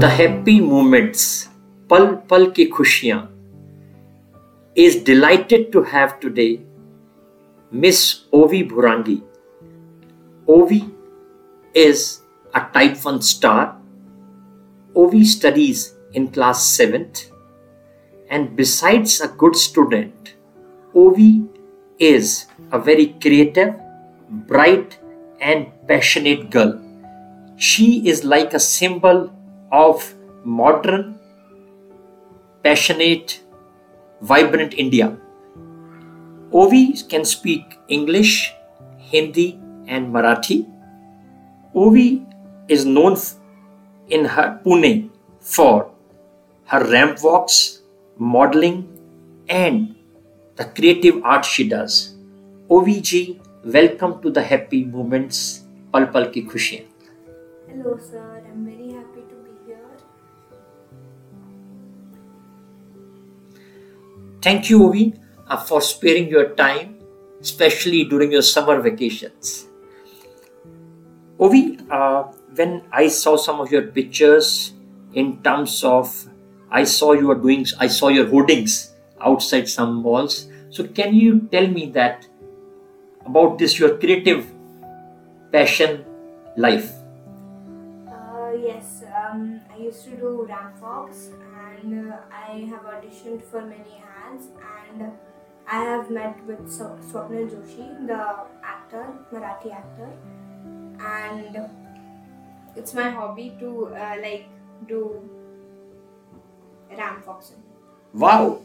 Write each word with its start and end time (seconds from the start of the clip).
The 0.00 0.08
happy 0.18 0.60
moments 0.60 1.26
पल 1.90 2.06
पल 2.30 2.50
की 2.56 2.64
खुशियां 2.78 3.20
is 4.74 4.96
delighted 5.04 5.70
to 5.72 5.82
have 5.82 6.18
today 6.20 6.60
Miss 7.72 8.24
Ovi 8.32 8.68
Bhurangi. 8.68 9.22
Ovi 10.48 10.90
is 11.74 12.22
a 12.54 12.60
type 12.72 13.04
1 13.04 13.20
star. 13.22 13.76
Ovi 14.94 15.24
studies 15.24 15.94
in 16.14 16.28
class 16.28 16.64
7th 16.78 17.30
and 18.30 18.56
besides 18.56 19.20
a 19.20 19.28
good 19.28 19.56
student, 19.56 20.34
Ovi 20.94 21.48
is 21.98 22.46
a 22.70 22.78
very 22.78 23.06
creative, 23.20 23.74
bright 24.48 24.98
and 25.40 25.66
passionate 25.86 26.50
girl. 26.50 26.80
She 27.56 28.08
is 28.08 28.24
like 28.24 28.54
a 28.54 28.60
symbol 28.60 29.30
of 29.71 30.13
modern, 30.43 31.19
passionate, 32.63 33.41
vibrant 34.21 34.73
India. 34.73 35.17
Ovi 36.51 37.07
can 37.09 37.25
speak 37.25 37.77
English, 37.87 38.53
Hindi, 38.97 39.59
and 39.87 40.13
Marathi. 40.13 40.65
Ovi 41.75 42.25
is 42.67 42.85
known 42.85 43.17
in 44.09 44.25
her 44.25 44.59
Pune 44.65 45.09
for 45.39 45.91
her 46.65 46.83
ramp 46.89 47.19
walks, 47.23 47.81
modeling, 48.17 48.87
and 49.47 49.95
the 50.55 50.65
creative 50.65 51.23
art 51.23 51.45
she 51.45 51.67
does. 51.67 52.15
Ji, 53.01 53.39
welcome 53.63 54.21
to 54.21 54.29
the 54.29 54.43
happy 54.43 54.83
moments, 54.83 55.63
Pal 55.93 56.07
Pal 56.07 56.29
Ki 56.29 56.43
Khushiyan. 56.43 56.85
Hello, 57.69 57.97
sir. 57.97 58.43
I'm 58.49 58.65
very 58.65 58.86
Thank 64.47 64.69
you, 64.69 64.79
Ovi, 64.79 65.13
uh, 65.49 65.57
for 65.57 65.81
sparing 65.81 66.29
your 66.29 66.55
time, 66.55 66.95
especially 67.41 68.05
during 68.05 68.31
your 68.31 68.41
summer 68.41 68.79
vacations. 68.79 69.67
Ovi, 71.37 71.63
uh, 71.91 72.31
when 72.55 72.83
I 72.89 73.09
saw 73.09 73.35
some 73.35 73.59
of 73.59 73.73
your 73.73 73.81
pictures 73.81 74.71
in 75.13 75.43
terms 75.43 75.83
of, 75.83 76.07
I 76.71 76.85
saw 76.85 77.11
you 77.11 77.29
are 77.31 77.35
doing, 77.35 77.65
I 77.77 77.87
saw 77.87 78.07
your 78.07 78.25
hoardings 78.25 78.95
outside 79.19 79.67
some 79.67 79.95
malls. 79.95 80.47
So, 80.69 80.87
can 80.87 81.13
you 81.13 81.41
tell 81.51 81.67
me 81.67 81.87
that 81.87 82.25
about 83.25 83.59
this, 83.59 83.77
your 83.77 83.97
creative 83.97 84.47
passion 85.51 86.05
life? 86.55 86.89
Uh, 88.07 88.51
yes, 88.63 89.03
um, 89.13 89.59
I 89.69 89.77
used 89.77 90.05
to 90.05 90.15
do 90.15 90.47
ramp 90.47 90.81
walks 90.81 91.31
and 91.83 92.13
uh, 92.13 92.19
I 92.31 92.63
have 92.71 92.83
auditioned 92.95 93.43
for 93.43 93.61
many 93.61 94.06
fans, 94.27 94.47
and 94.91 95.11
I 95.67 95.83
have 95.83 96.09
met 96.09 96.45
with 96.45 96.59
Swapnil 96.69 97.49
Joshi, 97.49 98.07
the 98.07 98.19
actor, 98.63 99.05
Marathi 99.31 99.73
actor, 99.73 100.09
and 100.99 101.69
it's 102.75 102.93
my 102.93 103.09
hobby 103.09 103.55
to 103.59 103.87
uh, 103.87 104.15
like 104.21 104.45
do 104.87 105.29
ramp 106.97 107.27
walking. 107.27 107.63
Wow! 108.13 108.61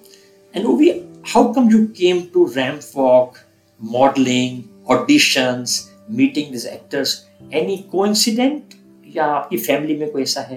And 0.55 0.65
Ovi, 0.65 1.07
how 1.27 1.53
come 1.53 1.71
you 1.71 1.89
came 1.89 2.31
to 2.31 2.47
ramp 2.49 2.83
walks, 2.95 3.45
modeling, 3.81 4.69
auditions, 4.89 5.91
meeting 6.09 6.53
these 6.53 6.67
actors? 6.67 7.27
Any 7.51 7.83
coincidence? 7.91 8.79
या 9.15 9.25
आपकी 9.29 9.57
family 9.59 9.97
में 9.99 10.11
कोई 10.11 10.23
ऐसा 10.23 10.41
है 10.41 10.57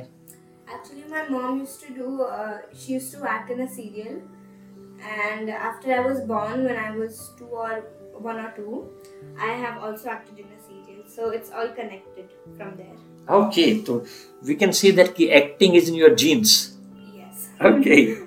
actually 0.74 1.02
my 1.12 1.28
mom 1.30 1.58
used 1.60 1.88
to 1.88 1.94
do 1.96 2.28
she 2.82 2.94
used 2.94 3.18
to 3.18 3.26
act 3.32 3.50
in 3.52 3.66
a 3.66 3.68
serial 3.72 4.22
and 5.06 5.50
after 5.50 5.94
I 5.94 6.00
was 6.00 6.22
born, 6.22 6.66
when 6.66 6.78
I 6.78 6.92
was 6.92 7.32
two 7.38 7.46
or 7.46 7.86
one 8.14 8.40
or 8.40 8.52
two, 8.56 8.90
I 9.40 9.52
have 9.52 9.84
also 9.84 10.10
acted 10.10 10.40
in 10.40 10.46
a 10.46 10.60
serial. 10.62 11.04
So 11.08 11.30
it's 11.30 11.52
all 11.52 11.70
connected 11.70 12.30
from 12.58 12.76
there. 12.78 12.96
Okay, 13.30 13.84
so 13.84 14.06
we 14.44 14.56
can 14.56 14.74
say 14.74 14.92
that 14.92 15.16
ki 15.16 15.32
acting 15.32 15.76
is 15.76 15.90
in 15.90 15.96
your 15.96 16.16
genes. 16.16 16.78
Yes. 17.14 17.50
Okay. 17.62 18.18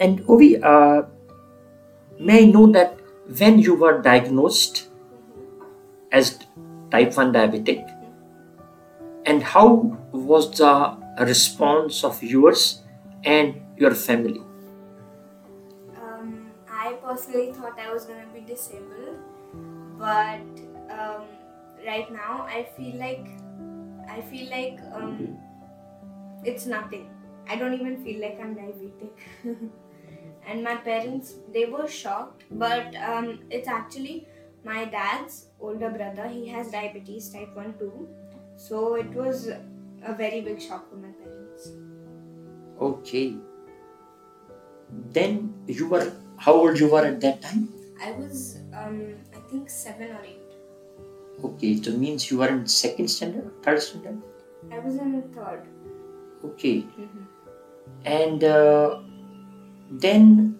And 0.00 0.20
Ovi, 0.26 0.62
uh, 0.62 1.06
may 2.18 2.44
I 2.44 2.46
know 2.46 2.66
that 2.72 2.98
when 3.38 3.58
you 3.58 3.74
were 3.74 4.00
diagnosed 4.00 4.88
as 6.12 6.38
type 6.90 7.16
1 7.16 7.32
diabetic, 7.32 7.84
and 9.26 9.42
how 9.42 9.98
was 10.12 10.56
the 10.56 10.96
response 11.20 12.04
of 12.04 12.22
yours 12.22 12.82
and 13.24 13.60
your 13.76 13.94
family? 13.94 14.40
I 17.08 17.12
personally 17.12 17.52
thought 17.52 17.78
I 17.78 17.92
was 17.92 18.04
to 18.04 18.26
be 18.34 18.40
disabled. 18.40 19.18
But 19.98 20.40
um, 20.90 21.22
right 21.86 22.10
now, 22.12 22.46
I 22.48 22.68
feel 22.76 22.96
like, 22.96 23.26
I 24.08 24.20
feel 24.20 24.50
like 24.50 24.78
um, 24.92 25.38
it's 26.44 26.66
nothing. 26.66 27.08
I 27.48 27.56
don't 27.56 27.72
even 27.72 28.04
feel 28.04 28.20
like 28.20 28.38
I'm 28.40 28.54
diabetic. 28.54 29.10
and 30.46 30.62
my 30.62 30.76
parents, 30.76 31.34
they 31.52 31.64
were 31.64 31.88
shocked, 31.88 32.44
but 32.50 32.94
um, 32.96 33.40
it's 33.50 33.68
actually 33.68 34.26
my 34.64 34.84
dad's 34.84 35.46
older 35.60 35.88
brother. 35.88 36.28
He 36.28 36.46
has 36.48 36.70
diabetes 36.70 37.30
type 37.30 37.56
1 37.56 37.78
too. 37.78 38.08
So 38.56 38.96
it 38.96 39.10
was 39.14 39.46
a 39.48 40.14
very 40.14 40.42
big 40.42 40.60
shock 40.60 40.90
for 40.90 40.96
my 40.96 41.08
parents. 41.08 41.70
Okay. 42.80 43.36
Then 45.10 45.54
you 45.66 45.88
were 45.88 46.12
how 46.37 46.53
old 46.53 46.79
you 46.79 46.89
were 46.91 47.05
at 47.05 47.19
that 47.21 47.41
time? 47.41 47.69
I 48.03 48.11
was, 48.11 48.57
um, 48.73 49.13
I 49.35 49.39
think, 49.51 49.69
7 49.69 50.09
or 50.09 50.23
8. 50.23 50.39
Okay, 51.45 51.75
so 51.81 51.91
means 51.91 52.29
you 52.31 52.37
were 52.39 52.47
in 52.47 52.65
second 52.67 53.07
standard, 53.09 53.51
third 53.63 53.81
standard. 53.81 54.21
I 54.71 54.79
was 54.79 54.95
in 54.95 55.21
third. 55.37 55.63
Okay, 56.49 56.75
Mhm. 56.99 57.25
and 58.05 58.43
uh, 58.43 58.99
then 60.05 60.55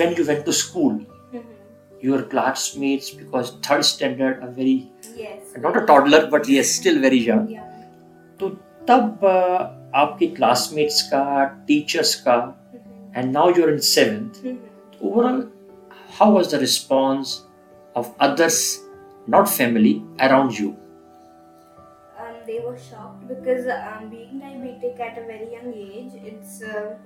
when 0.00 0.14
you 0.18 0.26
went 0.26 0.44
to 0.46 0.52
school, 0.52 0.98
your 2.02 2.22
classmates 2.32 3.10
because 3.10 3.48
third 3.68 3.84
standard 3.84 4.42
are 4.44 4.50
very 4.58 4.76
Yes. 5.16 5.50
not 5.64 5.76
a 5.80 5.82
toddler 5.90 6.20
but 6.34 6.48
yes 6.48 6.70
still 6.76 7.00
very 7.00 7.18
young. 7.24 7.42
Yeah. 7.54 7.66
तो 8.40 8.48
तब 8.90 9.26
uh, 9.30 9.58
आपके 10.02 10.28
classmates 10.38 11.00
का 11.12 11.22
teachers 11.70 12.14
का 12.28 12.36
and 13.14 13.32
now 13.38 13.44
you're 13.58 13.70
in 13.74 13.82
seventh. 13.90 14.40
Overall, 15.01 15.49
how 16.17 16.31
was 16.31 16.51
the 16.51 16.59
response 16.59 17.43
of 17.95 18.13
others, 18.19 18.81
not 19.27 19.49
family, 19.49 20.03
around 20.19 20.57
you? 20.57 20.77
Um, 22.19 22.35
they 22.47 22.59
were 22.59 22.77
shocked 22.77 23.27
because 23.27 23.67
um, 23.67 24.09
being 24.09 24.41
diabetic 24.41 24.99
at 24.99 25.17
a 25.17 25.25
very 25.25 25.51
young 25.51 25.73
age, 25.73 26.13
it's 26.23 26.61
uh, 26.63 26.97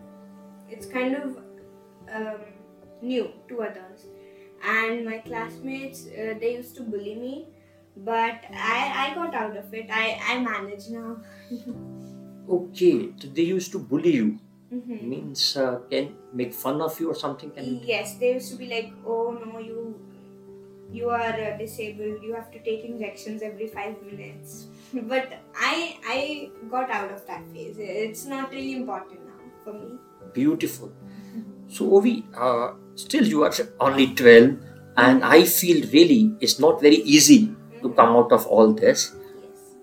it's 0.69 0.85
kind 0.85 1.15
of 1.15 1.37
um, 2.13 2.41
new 3.01 3.31
to 3.47 3.63
others. 3.63 4.05
And 4.63 5.05
my 5.05 5.19
classmates, 5.19 6.07
uh, 6.07 6.35
they 6.39 6.55
used 6.55 6.75
to 6.75 6.83
bully 6.83 7.15
me, 7.15 7.47
but 7.95 8.43
I, 8.53 9.11
I 9.11 9.15
got 9.15 9.33
out 9.33 9.55
of 9.55 9.73
it. 9.73 9.89
I, 9.89 10.19
I 10.27 10.39
manage 10.39 10.89
now. 10.89 11.17
Okay, 12.49 13.09
so 13.15 13.27
they 13.27 13.43
used 13.43 13.71
to 13.73 13.77
bully 13.77 14.15
you. 14.15 14.39
Mhm. 14.71 15.01
Means 15.09 15.57
uh, 15.57 15.79
can 15.89 16.15
make 16.33 16.53
fun 16.53 16.81
of 16.81 16.99
you 16.99 17.09
or 17.11 17.15
something? 17.15 17.49
Can? 17.51 17.81
Yes, 17.83 18.15
they 18.19 18.33
used 18.33 18.51
to 18.51 18.57
be 18.57 18.67
like, 18.73 18.91
"Oh 19.05 19.31
no, 19.43 19.57
you 19.59 19.99
you 20.91 21.09
are 21.09 21.33
uh, 21.47 21.57
disabled. 21.57 22.23
You 22.23 22.33
have 22.35 22.51
to 22.55 22.59
take 22.67 22.85
injections 22.89 23.41
every 23.49 23.67
five 23.67 23.95
minutes." 24.11 24.67
but 25.13 25.33
I 25.55 25.97
I 26.17 26.19
got 26.75 26.91
out 26.99 27.11
of 27.17 27.25
that 27.27 27.47
phase. 27.53 27.77
It's 27.79 28.25
not 28.25 28.51
really 28.51 28.73
important 28.81 29.25
now 29.31 29.41
for 29.63 29.73
me. 29.73 29.89
Beautiful. 30.33 30.91
So 31.67 31.89
Ovi, 31.99 32.15
uh, 32.47 32.73
still 32.95 33.25
you 33.35 33.43
are 33.43 33.53
only 33.79 34.07
twelve, 34.23 34.57
and 34.97 35.23
I 35.23 35.43
feel 35.45 35.83
really 35.99 36.21
it's 36.39 36.59
not 36.59 36.81
very 36.81 37.01
easy 37.17 37.41
to 37.81 37.93
come 38.01 38.15
out 38.21 38.31
of 38.31 38.47
all 38.47 38.73
this. 38.73 39.11
Yes. 39.43 39.75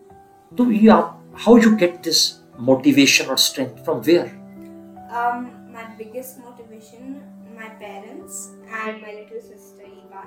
So 0.58 0.68
yeah, 0.70 1.12
how 1.34 1.56
you 1.56 1.76
get 1.76 2.02
this 2.02 2.40
motivation 2.58 3.28
or 3.30 3.36
strength 3.38 3.84
from 3.84 4.02
where? 4.02 4.30
Um, 5.10 5.72
my 5.72 5.84
biggest 5.96 6.38
motivation, 6.38 7.22
my 7.56 7.68
parents 7.68 8.50
and 8.68 9.00
my 9.00 9.12
little 9.12 9.40
sister 9.40 9.82
Eva. 9.82 10.26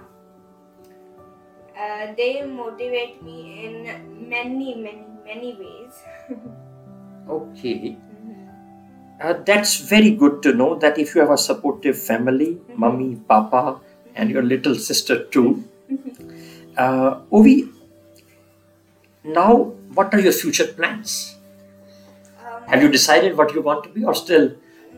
Uh, 1.78 2.14
they 2.18 2.42
motivate 2.46 3.24
me 3.24 3.66
in 3.66 4.30
many, 4.30 4.76
many, 4.76 5.06
many 5.26 5.54
ways. 5.56 5.94
Okay. 7.30 7.98
Uh, 9.22 9.34
that's 9.46 9.76
very 9.82 10.12
good 10.12 10.42
to 10.42 10.54
know 10.54 10.76
that 10.80 10.98
if 10.98 11.14
you 11.14 11.20
have 11.20 11.30
a 11.30 11.38
supportive 11.38 12.02
family, 12.02 12.58
mummy, 12.74 13.18
papa, 13.28 13.78
and 14.16 14.30
your 14.30 14.42
little 14.42 14.76
sister 14.76 15.26
too. 15.26 15.66
Uh, 16.78 17.20
Ovi, 17.32 17.70
now 19.24 19.56
what 19.94 20.14
are 20.14 20.20
your 20.20 20.32
future 20.32 20.68
plans? 20.68 21.36
Um, 22.46 22.64
Have 22.68 22.82
you 22.82 22.90
decided 22.90 23.38
what 23.38 23.54
you 23.54 23.62
want 23.62 23.84
to 23.84 23.90
be, 23.90 24.04
or 24.04 24.14
still 24.14 24.56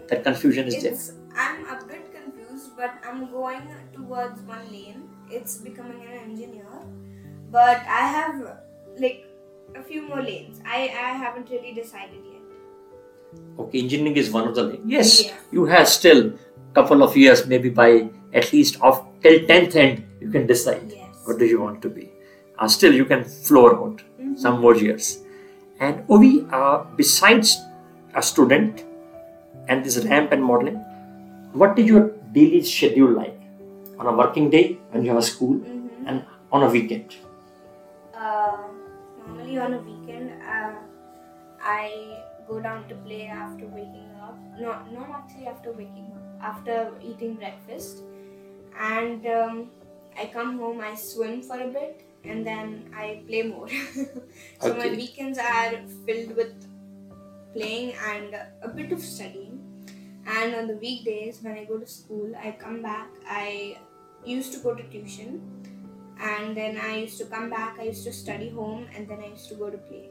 that 0.10 0.24
confusion 0.24 0.68
is 0.68 0.82
there? 0.84 0.98
I'm 1.36 1.66
a 1.66 1.86
bit 1.86 2.14
confused, 2.14 2.72
but 2.76 2.94
I'm 3.08 3.32
going 3.32 3.62
towards 3.94 4.42
one 4.42 4.66
lane. 4.72 5.10
It's 5.30 5.58
becoming 5.58 6.04
an 6.04 6.14
engineer, 6.30 6.68
but 7.52 7.78
I 7.88 8.04
have 8.18 8.58
like 9.00 9.26
a 9.76 9.82
few 9.82 10.02
more 10.08 10.22
lanes. 10.22 10.62
I 10.66 10.80
I 11.08 11.12
haven't 11.24 11.50
really 11.50 11.74
decided 11.74 12.20
yet. 12.26 13.40
Okay, 13.60 13.80
engineering 13.80 14.18
is 14.18 14.32
one 14.32 14.48
of 14.48 14.56
the 14.56 14.64
lanes. 14.64 14.86
Yes, 14.86 15.26
Yeah. 15.26 15.38
you 15.52 15.66
have 15.66 15.88
still 15.88 16.34
couple 16.74 17.04
of 17.04 17.16
years, 17.18 17.46
maybe 17.48 17.70
by 17.70 18.10
at 18.34 18.52
least 18.54 18.78
of 18.82 19.00
till 19.24 19.46
tenth 19.48 19.76
end, 19.76 20.04
you 20.22 20.30
can 20.36 20.48
decide 20.48 20.94
Yes. 20.98 21.18
what 21.26 21.38
do 21.40 21.46
you 21.46 21.60
want 21.62 21.82
to 21.82 21.90
be. 21.90 22.06
Uh, 22.58 22.68
still, 22.68 22.94
you 22.94 23.06
can 23.06 23.24
floor 23.48 23.76
out 23.76 24.04
Mhm. 24.20 24.38
some 24.44 24.62
more 24.66 24.76
years. 24.76 25.10
And 25.80 26.08
Ovi, 26.08 26.32
uh, 26.60 26.86
besides 26.96 27.58
a 28.16 28.22
student 28.22 28.84
and 29.68 29.86
this 29.86 29.98
ramp 30.06 30.32
and 30.32 30.44
modeling, 30.44 30.80
what 31.54 31.78
is 31.80 31.86
your 31.88 32.04
daily 32.34 32.62
schedule 32.64 33.12
like 33.12 33.38
on 34.00 34.08
a 34.08 34.16
working 34.22 34.50
day 34.50 34.78
when 34.92 35.04
you 35.04 35.10
have 35.14 35.20
a 35.20 35.28
school 35.34 35.56
Mhm. 35.56 36.08
and 36.08 36.26
on 36.52 36.64
a 36.68 36.70
weekend? 36.76 37.16
Uh, 38.16 38.58
normally 39.20 39.58
on 39.58 39.74
a 39.74 39.82
weekend, 39.90 40.32
uh, 40.56 40.74
I 41.62 41.84
go 42.48 42.60
down 42.60 42.88
to 42.90 42.96
play 43.08 43.26
after 43.28 43.66
waking 43.80 44.10
up. 44.28 44.38
No, 44.60 44.72
not 44.98 45.10
actually 45.20 45.48
after 45.48 45.72
waking 45.72 46.08
up. 46.16 46.18
After 46.52 46.76
eating 47.10 47.36
breakfast, 47.36 48.04
and 48.92 49.28
um, 49.28 49.58
I 50.18 50.26
come 50.38 50.58
home. 50.64 50.80
I 50.82 50.96
swim 50.96 51.42
for 51.50 51.60
a 51.66 51.68
bit, 51.76 52.02
and 52.24 52.46
then 52.52 52.72
I 53.04 53.22
play 53.28 53.44
more. 53.44 53.68
so 54.62 54.74
my 54.82 54.90
weekends 55.02 55.38
are 55.38 55.74
filled 56.08 56.36
with 56.36 56.54
playing 57.54 57.94
and 58.14 58.36
a 58.64 58.70
bit 58.80 58.92
of 58.92 59.02
studying. 59.02 59.51
And 60.26 60.56
on 60.56 60.68
the 60.68 60.76
weekdays, 60.76 61.40
when 61.42 61.54
I 61.58 61.66
go 61.66 61.78
to 61.78 61.88
school, 61.88 62.32
I 62.36 62.52
come 62.52 62.82
back. 62.82 63.10
I 63.28 63.78
used 64.26 64.54
to 64.54 64.60
go 64.60 64.76
to 64.76 64.84
tuition 64.84 65.42
and 66.22 66.56
then 66.56 66.78
I 66.78 66.98
used 66.98 67.18
to 67.18 67.26
come 67.26 67.50
back, 67.50 67.78
I 67.80 67.84
used 67.86 68.04
to 68.06 68.14
study 68.14 68.50
home, 68.50 68.86
and 68.96 69.08
then 69.08 69.20
I 69.20 69.30
used 69.30 69.50
to 69.50 69.56
go 69.56 69.70
to 69.72 69.78
play. 69.78 70.10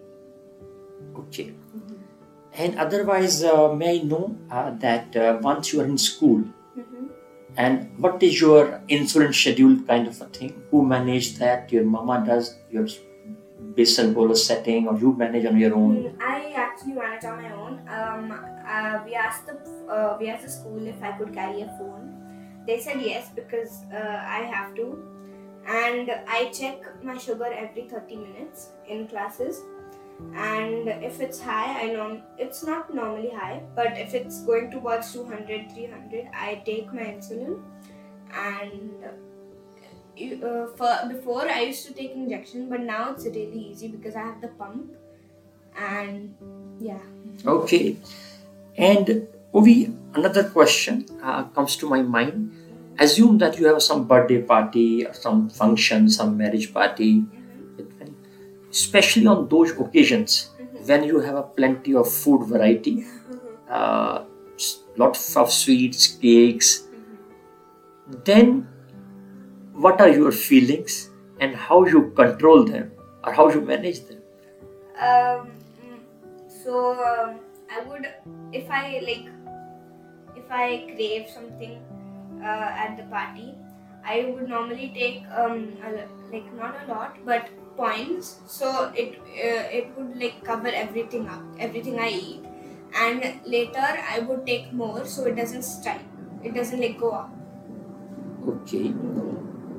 Okay. 1.17 1.55
And 2.53 2.77
otherwise, 2.79 3.45
uh, 3.45 3.73
may 3.73 4.01
I 4.01 4.03
know 4.03 4.37
uh, 4.51 4.71
that 4.81 5.15
uh, 5.15 5.39
once 5.41 5.73
you 5.73 5.81
are 5.81 5.85
in 5.87 5.99
school, 5.99 6.45
Mm-hmm. 6.79 7.07
and 7.57 7.99
what 7.99 8.23
is 8.23 8.41
your 8.41 8.81
insulin 8.89 9.35
schedule 9.35 9.77
kind 9.83 10.07
of 10.07 10.21
a 10.21 10.27
thing? 10.27 10.63
Who 10.71 10.85
manage 10.87 11.37
that? 11.39 11.71
Your 11.73 11.85
mama 11.85 12.25
does 12.25 12.57
your 12.71 12.87
basal 13.75 14.13
bolus 14.13 14.47
setting, 14.47 14.87
or 14.89 14.97
you 14.99 15.13
manage 15.15 15.47
on 15.47 15.59
your 15.59 15.75
own? 15.75 16.17
I 16.21 16.53
actually 16.57 16.95
manage 16.95 17.25
on 17.25 17.43
my 17.43 17.53
own. 17.53 17.81
Um, 17.89 18.31
uh, 18.81 19.01
we 19.05 19.15
asked 19.15 19.47
the 19.47 19.57
uh, 19.95 20.17
we 20.21 20.29
asked 20.29 20.45
the 20.45 20.51
school 20.51 20.87
if 20.87 21.03
I 21.03 21.13
could 21.19 21.33
carry 21.35 21.63
a 21.63 21.67
phone. 21.79 22.07
They 22.67 22.79
said 22.81 23.01
yes 23.01 23.31
because 23.35 23.85
uh, 23.93 24.23
I 24.39 24.41
have 24.55 24.75
to, 24.77 24.87
and 25.67 26.11
I 26.29 26.51
check 26.59 26.89
my 27.03 27.17
sugar 27.19 27.53
every 27.65 27.89
thirty 27.89 28.17
minutes 28.17 28.71
in 28.89 29.07
classes. 29.09 29.63
And 30.35 30.89
if 30.89 31.21
it's 31.21 31.41
high, 31.41 31.83
I 31.83 31.87
know 31.93 32.23
it's 32.37 32.63
not 32.63 32.95
normally 32.95 33.31
high, 33.31 33.63
but 33.75 33.97
if 33.97 34.13
it's 34.13 34.43
going 34.43 34.71
towards 34.71 35.15
200, 35.15 35.73
300, 35.73 36.29
I 36.35 36.63
take 36.67 36.93
my 36.93 37.01
insulin. 37.01 37.63
And 38.31 39.03
uh, 40.45 40.67
for 40.77 41.09
before 41.09 41.49
I 41.49 41.63
used 41.63 41.87
to 41.87 41.95
take 41.95 42.13
injection, 42.13 42.69
but 42.69 42.81
now 42.81 43.13
it's 43.13 43.25
really 43.25 43.71
easy 43.71 43.89
because 43.89 44.15
I 44.15 44.21
have 44.21 44.43
the 44.43 44.49
pump. 44.49 44.93
And 45.79 46.35
yeah. 46.79 47.01
Okay. 47.47 47.97
And 48.77 49.27
Ovi, 49.55 49.95
another 50.15 50.45
question 50.49 51.07
uh, 51.23 51.45
comes 51.45 51.77
to 51.77 51.89
my 51.89 52.03
mind. 52.03 52.53
Assume 52.99 53.39
that 53.39 53.59
you 53.59 53.67
have 53.67 53.83
some 53.83 54.07
birthday 54.07 54.43
party, 54.43 55.07
or 55.07 55.15
some 55.15 55.49
function, 55.49 56.09
some 56.09 56.37
marriage 56.37 56.73
party, 56.73 57.25
especially 58.71 59.27
on 59.27 59.49
those 59.49 59.71
occasions 59.73 60.51
when 60.85 61.05
you 61.05 61.21
have 61.21 61.35
a 61.35 61.43
plenty 61.43 61.95
of 61.95 62.11
food 62.13 62.47
variety, 62.47 63.05
uh, 63.69 64.25
lots 64.97 65.37
of 65.37 65.53
sweets, 65.53 66.07
cakes. 66.07 66.85
Then, 68.25 68.69
what 69.75 70.01
are 70.01 70.09
your 70.09 70.33
feelings 70.33 71.11
and 71.41 71.55
how 71.55 71.85
you 71.85 72.11
control 72.17 72.65
them 72.65 72.93
or 73.25 73.33
how 73.33 73.51
you 73.51 73.61
manage 73.61 74.01
them? 74.07 74.19
Um, 75.01 75.51
so 76.63 76.93
um, 77.05 77.41
I 77.71 77.83
would, 77.85 78.07
if 78.53 78.71
I 78.71 79.01
like, 79.03 79.27
if 80.37 80.51
I 80.51 80.93
crave 80.95 81.29
something 81.29 81.81
uh, 82.43 82.71
at 82.85 82.97
the 82.97 83.05
party, 83.05 83.55
I 84.05 84.33
would 84.35 84.49
normally 84.49 84.91
take 84.95 85.25
um, 85.31 85.77
a, 85.85 86.07
like 86.33 86.53
not 86.55 86.77
a 86.85 86.87
lot, 86.93 87.17
but 87.25 87.49
points. 87.77 88.41
So 88.47 88.93
it 88.97 89.19
uh, 89.19 89.79
it 89.79 89.93
would 89.97 90.17
like 90.21 90.43
cover 90.45 90.69
everything 90.69 91.29
up, 91.29 91.43
everything 91.59 91.99
I 91.99 92.09
eat, 92.09 92.45
and 92.97 93.41
later 93.47 93.89
I 94.15 94.21
would 94.21 94.47
take 94.47 94.73
more, 94.73 95.05
so 95.05 95.27
it 95.27 95.37
doesn't 95.37 95.63
strike, 95.63 96.05
it 96.43 96.55
doesn't 96.55 96.81
like 96.81 96.99
go 96.99 97.11
up. 97.13 97.31
Okay. 98.49 98.93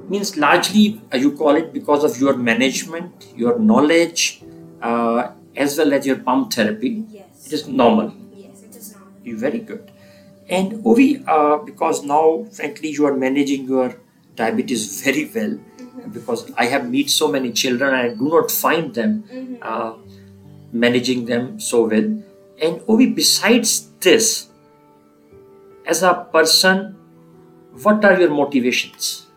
Means 0.09 0.35
largely 0.37 1.01
uh, 1.13 1.17
you 1.17 1.31
call 1.37 1.55
it 1.55 1.71
because 1.73 2.03
of 2.03 2.19
your 2.19 2.35
management, 2.35 3.27
your 3.35 3.57
knowledge, 3.59 4.41
uh, 4.81 5.31
as 5.55 5.77
well 5.77 5.93
as 5.93 6.05
your 6.05 6.17
pump 6.17 6.51
therapy. 6.53 7.05
Yes. 7.09 7.30
It 7.51 7.55
is 7.55 7.67
normal. 7.67 8.13
Yes, 8.33 8.61
it 8.63 8.75
is 8.75 8.93
normal. 8.93 9.11
You 9.23 9.37
very 9.37 9.59
good. 9.59 9.91
And 10.49 10.83
Ovi, 10.85 11.23
uh, 11.27 11.57
because 11.65 12.03
now 12.03 12.45
frankly 12.51 12.89
you 12.89 13.05
are 13.05 13.15
managing 13.15 13.65
your 13.67 13.95
diabetes 14.35 15.01
very 15.03 15.29
well, 15.35 15.59
because 16.13 16.49
I 16.57 16.65
have 16.65 16.89
meet 16.89 17.09
so 17.09 17.27
many 17.27 17.51
children 17.51 17.93
and 17.93 18.11
I 18.11 18.15
do 18.15 18.29
not 18.35 18.51
find 18.51 18.93
them 18.93 19.23
Mhm. 19.33 19.57
uh, 19.61 19.93
managing 20.71 21.25
them 21.25 21.59
so 21.59 21.83
well. 21.87 22.07
And 22.67 22.81
Ovi, 22.93 23.13
besides 23.21 23.75
this, 24.07 24.47
as 25.85 26.03
a 26.03 26.13
person, 26.33 26.95
what 27.83 28.03
are 28.05 28.19
your 28.19 28.29
motivations? 28.29 29.27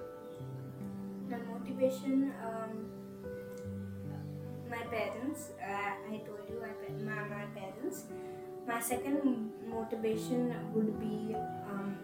Second 8.88 9.50
motivation 9.68 10.54
would 10.74 11.00
be 11.00 11.34
um, 11.70 11.96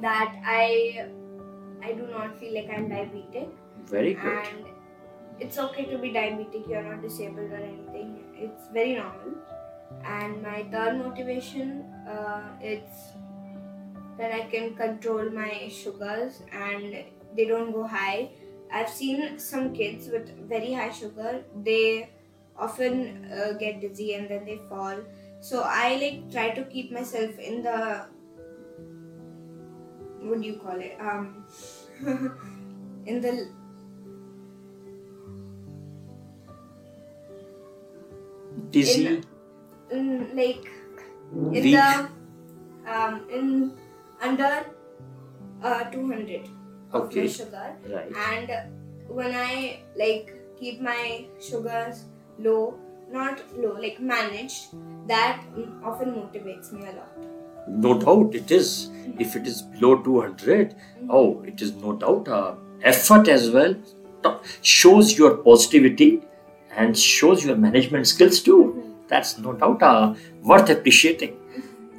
that 0.00 0.34
I 0.44 1.06
I 1.82 1.92
do 1.92 2.06
not 2.08 2.38
feel 2.38 2.54
like 2.54 2.68
I'm 2.76 2.88
diabetic, 2.88 3.48
Very 3.86 4.14
good. 4.14 4.46
and 4.46 4.66
it's 5.38 5.58
okay 5.58 5.84
to 5.86 5.98
be 5.98 6.10
diabetic. 6.12 6.68
You're 6.68 6.82
not 6.82 7.02
disabled 7.02 7.50
or 7.52 7.56
anything. 7.56 8.24
It's 8.34 8.68
very 8.72 8.94
normal. 8.96 9.34
And 10.04 10.42
my 10.42 10.64
third 10.70 10.98
motivation, 10.98 11.84
uh, 12.08 12.42
it's 12.60 13.08
that 14.18 14.32
I 14.32 14.42
can 14.52 14.74
control 14.74 15.30
my 15.30 15.68
sugars 15.72 16.42
and 16.52 17.04
they 17.36 17.46
don't 17.46 17.72
go 17.72 17.86
high. 17.86 18.30
I've 18.72 18.88
seen 18.90 19.38
some 19.38 19.72
kids 19.74 20.08
with 20.08 20.30
very 20.48 20.72
high 20.74 20.90
sugar. 20.90 21.42
They 21.64 22.10
often 22.60 23.26
uh, 23.32 23.52
get 23.58 23.80
dizzy 23.80 24.14
and 24.14 24.28
then 24.28 24.44
they 24.44 24.58
fall. 24.68 24.96
So 25.40 25.62
I 25.64 25.96
like 25.96 26.30
try 26.32 26.50
to 26.50 26.64
keep 26.64 26.92
myself 26.92 27.38
in 27.38 27.62
the 27.62 28.06
what 30.20 30.40
do 30.40 30.46
you 30.46 30.56
call 30.58 30.78
it? 30.78 30.96
Um, 31.00 31.44
in 33.06 33.20
the 33.20 33.48
Dizzy, 38.70 39.06
in- 39.06 39.24
in 39.90 40.36
like 40.36 40.66
in 41.52 41.62
Weak. 41.64 41.74
the 41.74 42.08
um 42.86 43.14
in 43.30 43.72
under 44.20 44.66
uh 45.62 45.84
200 45.90 46.48
of 46.92 47.14
my 47.16 47.22
okay, 47.22 47.26
sugar 47.28 47.76
right. 47.88 48.12
and 48.30 48.50
when 49.08 49.34
i 49.34 49.80
like 49.96 50.32
keep 50.58 50.80
my 50.80 51.24
sugars 51.40 52.04
low 52.48 52.74
not 53.10 53.42
low 53.58 53.74
like 53.84 54.00
managed 54.00 54.74
that 55.06 55.42
often 55.82 56.12
motivates 56.20 56.72
me 56.72 56.82
a 56.82 56.92
lot 56.92 57.30
No 57.66 57.98
doubt 57.98 58.34
it 58.34 58.50
is. 58.50 58.90
If 59.18 59.36
it 59.36 59.46
is 59.46 59.62
below 59.62 60.02
200, 60.02 60.74
oh, 61.08 61.42
it 61.42 61.60
is 61.62 61.74
no 61.74 61.92
doubt 61.94 62.28
uh, 62.28 62.54
effort 62.82 63.28
as 63.28 63.50
well. 63.50 63.74
Shows 64.62 65.16
your 65.16 65.36
positivity 65.36 66.22
and 66.76 66.96
shows 66.96 67.44
your 67.44 67.56
management 67.56 68.06
skills 68.06 68.40
too. 68.40 68.96
That's 69.08 69.38
no 69.38 69.52
doubt 69.52 69.82
uh, 69.82 70.14
worth 70.42 70.70
appreciating. 70.70 71.36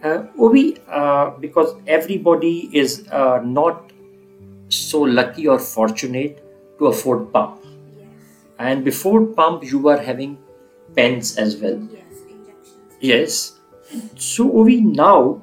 Uh, 0.04 0.24
Ovi, 0.40 0.80
uh, 0.90 1.32
because 1.40 1.76
everybody 1.88 2.70
is 2.74 3.08
uh, 3.12 3.40
not 3.44 3.92
so 4.70 5.02
lucky 5.02 5.48
or 5.48 5.60
fortunate 5.60 6.44
to 6.80 6.88
afford 6.88 7.32
pump. 7.32 7.61
And 8.68 8.84
before 8.86 9.26
pump, 9.26 9.64
you 9.64 9.80
were 9.80 9.98
having 9.98 10.38
pens 10.96 11.38
as 11.38 11.58
well. 11.58 11.80
Yes, 11.92 12.22
injections. 12.30 12.96
Yes. 13.00 13.54
So 14.16 14.50
Ovi, 14.52 14.82
now 14.82 15.42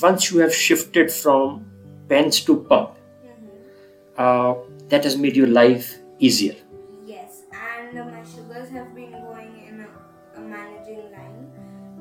once 0.00 0.30
you 0.30 0.38
have 0.40 0.54
shifted 0.54 1.10
from 1.12 1.64
pens 2.08 2.40
to 2.48 2.56
pump, 2.70 2.90
Mhm. 2.96 3.50
uh, 4.24 4.54
that 4.90 5.04
has 5.04 5.16
made 5.16 5.36
your 5.36 5.48
life 5.48 5.88
easier. 6.18 6.56
Yes, 7.06 7.42
and 7.52 7.98
uh, 8.00 8.04
my 8.04 8.22
sugars 8.24 8.70
have 8.70 8.94
been 8.94 9.12
going 9.12 9.52
in 9.68 9.80
a, 9.86 10.38
a 10.38 10.40
managing 10.40 11.02
line. 11.16 11.46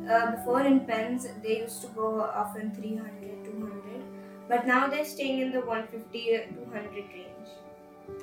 Uh, 0.10 0.32
before 0.36 0.62
in 0.72 0.80
pens, 0.92 1.28
they 1.44 1.60
used 1.62 1.82
to 1.82 1.88
go 2.02 2.22
often 2.44 2.72
300, 2.76 3.44
200, 3.46 4.04
but 4.50 4.68
now 4.68 4.88
they're 4.88 5.06
staying 5.16 5.40
in 5.46 5.52
the 5.52 5.62
150, 5.62 6.36
uh, 6.36 6.42
200 6.54 7.06
range. 7.20 7.50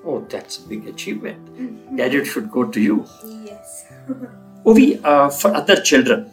Oh, 0.05 0.21
that's 0.29 0.59
a 0.59 0.69
big 0.69 0.87
achievement. 0.87 1.39
Credit 1.97 2.25
should 2.27 2.51
go 2.51 2.65
to 2.65 2.81
you. 2.81 3.07
Yes. 3.25 3.87
Ovi, 4.67 5.01
uh, 5.05 5.31
for 5.31 5.55
other 5.55 5.77
children, 5.81 6.31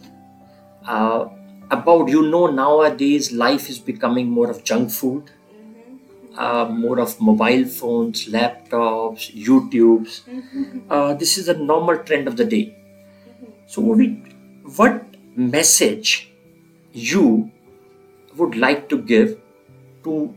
uh, 0.88 1.28
about 1.72 2.10
you 2.10 2.24
know 2.30 2.48
nowadays 2.48 3.32
life 3.32 3.70
is 3.70 3.80
becoming 3.80 4.30
more 4.30 4.50
of 4.50 4.64
junk 4.64 4.92
food, 4.92 5.32
Mhm. 5.52 6.38
uh, 6.46 6.66
more 6.84 7.00
of 7.00 7.20
mobile 7.30 7.66
phones, 7.80 8.26
laptops, 8.38 9.24
YouTubes. 9.50 10.22
Mhm. 10.28 10.82
Uh, 10.90 11.14
this 11.24 11.38
is 11.38 11.50
a 11.50 11.58
normal 11.72 11.98
trend 12.10 12.28
of 12.28 12.38
the 12.38 12.46
day. 12.56 12.66
So, 13.68 13.82
Ovi, 13.84 14.08
what 14.78 15.06
message 15.36 16.32
you 16.94 17.52
would 18.38 18.56
like 18.56 18.90
to 18.90 18.98
give 18.98 19.38
to 20.04 20.34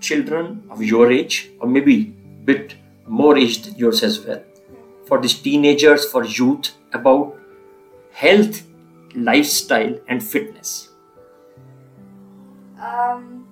children 0.00 0.62
of 0.70 0.82
your 0.82 1.10
age, 1.10 1.50
or 1.60 1.68
maybe 1.68 2.14
bit 2.44 2.76
more 3.06 3.36
aged 3.36 3.76
yours 3.76 4.02
as 4.02 4.20
well, 4.24 4.42
for 5.06 5.20
these 5.20 5.34
teenagers, 5.34 6.04
for 6.10 6.24
youth, 6.24 6.72
about 6.92 7.38
health, 8.12 8.62
lifestyle, 9.14 9.98
and 10.08 10.22
fitness? 10.22 10.88
um, 12.82 13.46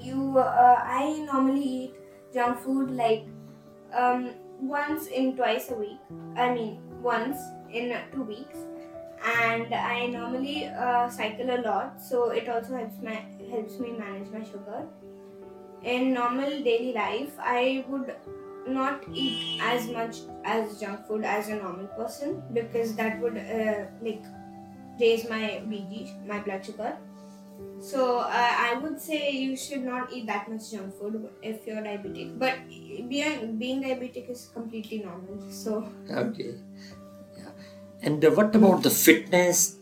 you, 0.00 0.38
uh, 0.38 0.82
I 0.82 1.24
normally 1.32 1.62
eat 1.62 1.94
junk 2.34 2.58
food 2.58 2.90
like 2.90 3.24
um, 3.94 4.30
once 4.60 5.06
in 5.06 5.36
twice 5.36 5.70
a 5.70 5.74
week. 5.74 5.98
I 6.36 6.52
mean, 6.52 6.80
once 7.00 7.38
in 7.72 7.96
two 8.12 8.22
weeks. 8.22 8.58
And 9.24 9.72
I 9.72 10.06
normally 10.06 10.66
uh, 10.66 11.08
cycle 11.08 11.48
a 11.48 11.62
lot, 11.62 12.02
so 12.02 12.30
it 12.30 12.48
also 12.48 12.74
helps 12.74 13.00
my 13.00 13.24
helps 13.48 13.78
me 13.78 13.92
manage 13.92 14.28
my 14.32 14.42
sugar. 14.42 14.84
In 15.84 16.12
normal 16.12 16.50
daily 16.62 16.92
life, 16.92 17.32
I 17.38 17.84
would 17.88 18.14
not 18.66 19.02
eat 19.12 19.60
as 19.60 19.88
much 19.88 20.18
as 20.44 20.78
junk 20.80 21.06
food 21.06 21.24
as 21.24 21.48
a 21.48 21.56
normal 21.56 21.86
person 21.86 22.42
because 22.52 22.94
that 22.94 23.20
would 23.20 23.36
uh, 23.36 23.86
like 24.00 24.22
raise 25.00 25.28
my 25.28 25.62
BG, 25.66 26.26
my 26.26 26.38
blood 26.40 26.64
sugar. 26.64 26.96
So 27.80 28.18
uh, 28.18 28.54
I 28.66 28.78
would 28.80 29.00
say 29.00 29.32
you 29.32 29.56
should 29.56 29.82
not 29.82 30.12
eat 30.12 30.26
that 30.26 30.48
much 30.48 30.70
junk 30.70 30.94
food 30.94 31.28
if 31.42 31.66
you're 31.66 31.82
diabetic. 31.82 32.38
But 32.38 32.58
being 33.08 33.56
being 33.58 33.82
diabetic 33.82 34.30
is 34.30 34.48
completely 34.54 34.98
normal. 34.98 35.50
So 35.50 35.88
Okay. 36.08 36.54
Yeah. 37.36 37.50
And 38.02 38.24
uh, 38.24 38.30
what 38.30 38.54
about 38.54 38.84
the 38.84 38.90
fitness? 38.90 39.78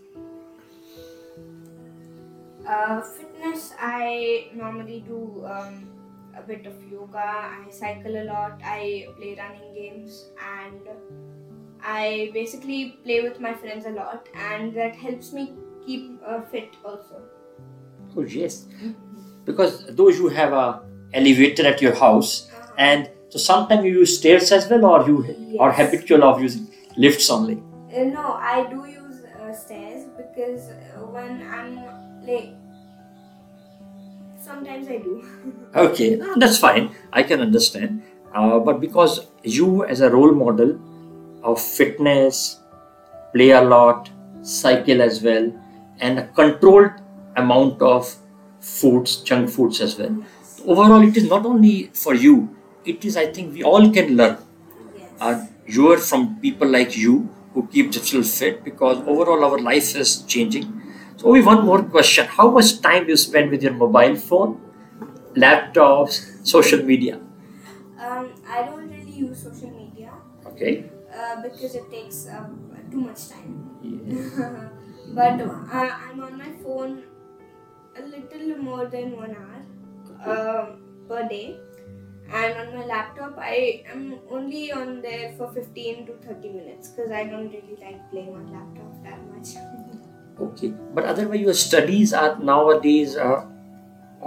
uh, 2.70 3.00
fitness, 3.00 3.29
I 3.78 4.48
normally 4.54 5.00
do 5.06 5.44
um, 5.46 5.88
a 6.36 6.42
bit 6.42 6.66
of 6.66 6.74
yoga. 6.90 7.18
I 7.18 7.70
cycle 7.70 8.16
a 8.22 8.24
lot. 8.24 8.60
I 8.64 9.08
play 9.18 9.36
running 9.38 9.74
games, 9.74 10.24
and 10.54 10.88
I 11.82 12.30
basically 12.34 12.98
play 13.04 13.20
with 13.22 13.40
my 13.40 13.54
friends 13.54 13.86
a 13.86 13.90
lot, 13.90 14.28
and 14.34 14.74
that 14.74 14.94
helps 14.96 15.32
me 15.32 15.52
keep 15.86 16.20
uh, 16.26 16.40
fit 16.42 16.74
also. 16.84 17.22
Oh, 18.16 18.22
yes. 18.22 18.66
Because 19.44 19.86
those 19.96 20.18
who 20.18 20.28
have 20.28 20.52
a 20.52 20.82
elevator 21.14 21.66
at 21.66 21.80
your 21.82 21.94
house, 21.94 22.32
Uh-huh. 22.50 22.72
and 22.88 23.10
so 23.28 23.38
sometimes 23.38 23.84
you 23.84 23.92
use 24.02 24.18
stairs 24.18 24.52
as 24.52 24.68
well, 24.70 24.84
or 24.92 24.98
you 25.08 25.56
are 25.58 25.72
habitual 25.72 26.24
of 26.24 26.40
using 26.42 26.66
lifts 26.96 27.30
only. 27.30 27.56
Uh, 27.56 28.04
no, 28.16 28.24
I 28.54 28.66
do 28.70 28.84
use 28.86 29.24
uh, 29.24 29.52
stairs 29.52 30.04
because 30.16 30.68
uh, 30.70 31.04
when 31.16 31.42
I'm 31.58 31.72
like, 32.30 32.54
sometimes 34.50 34.88
I 34.88 34.98
do. 34.98 35.14
Okay, 35.82 36.08
that's 36.36 36.58
fine. 36.58 36.90
I 37.12 37.22
can 37.22 37.40
understand. 37.40 38.02
Uh, 38.34 38.58
but 38.58 38.80
because 38.80 39.26
you, 39.44 39.84
as 39.84 40.00
a 40.00 40.10
role 40.10 40.32
model 40.32 40.78
of 41.42 41.60
fitness, 41.60 42.58
play 43.34 43.50
a 43.50 43.62
lot, 43.62 44.10
cycle 44.42 45.00
as 45.02 45.22
well, 45.22 45.52
and 46.00 46.18
a 46.18 46.26
controlled 46.28 46.92
amount 47.36 47.80
of 47.82 48.14
foods, 48.60 49.16
junk 49.22 49.48
foods 49.50 49.80
as 49.80 49.98
well. 49.98 50.16
Overall, 50.66 51.02
it 51.02 51.16
is 51.16 51.28
not 51.28 51.46
only 51.46 51.90
for 51.94 52.14
you. 52.14 52.56
It 52.84 53.04
is, 53.04 53.16
I 53.16 53.26
think, 53.32 53.54
we 53.54 53.62
all 53.62 53.90
can 53.92 54.16
learn. 54.16 54.38
yes. 54.98 55.10
Uh, 55.20 55.46
you 55.66 55.92
are 55.92 55.98
from 55.98 56.40
people 56.40 56.68
like 56.68 56.96
you 56.96 57.28
who 57.54 57.66
keep 57.68 57.92
themselves 57.92 58.36
fit 58.38 58.64
because 58.64 58.98
overall 59.06 59.44
our 59.44 59.58
life 59.58 59.94
is 59.96 60.22
changing. 60.22 60.79
So, 61.20 61.28
only 61.28 61.42
one 61.42 61.64
more 61.66 61.82
question: 61.82 62.26
How 62.26 62.50
much 62.50 62.80
time 62.80 63.08
you 63.08 63.16
spend 63.16 63.50
with 63.50 63.62
your 63.62 63.72
mobile 63.74 64.16
phone, 64.16 64.60
laptops, 65.36 66.20
social 66.46 66.82
media? 66.84 67.20
um, 67.98 68.34
I 68.48 68.62
don't 68.62 68.88
really 68.90 69.12
use 69.12 69.42
social 69.42 69.70
media 69.70 70.12
Okay. 70.46 70.84
uh, 71.14 71.42
because 71.42 71.74
it 71.74 71.90
takes 71.90 72.26
um, 72.28 72.58
too 72.90 73.00
much 73.00 73.28
time. 73.28 73.54
Yeah. 73.82 74.68
but 75.14 75.40
uh, 75.42 75.90
I'm 76.06 76.20
on 76.20 76.38
my 76.38 76.52
phone 76.62 77.02
a 77.96 78.02
little 78.02 78.58
more 78.58 78.86
than 78.86 79.16
one 79.16 79.34
hour 79.40 79.60
um 80.32 80.78
per 81.08 81.28
day. 81.28 81.60
And 82.32 82.58
on 82.62 82.74
my 82.76 82.84
laptop, 82.86 83.36
I 83.38 83.84
am 83.92 84.18
only 84.30 84.72
on 84.72 85.02
there 85.02 85.32
for 85.38 85.48
15 85.52 86.06
to 86.06 86.14
30 86.26 86.50
minutes 86.58 86.90
because 86.90 87.10
I 87.10 87.24
don't 87.24 87.48
really 87.58 87.78
like 87.82 88.00
playing 88.10 88.34
on 88.34 88.52
laptop 88.52 89.02
that 89.04 89.20
much. 89.32 89.56
Okay. 90.40 90.68
But 90.94 91.04
otherwise, 91.04 91.40
your 91.40 91.54
studies 91.54 92.12
are 92.12 92.38
nowadays 92.38 93.16
uh, 93.16 93.44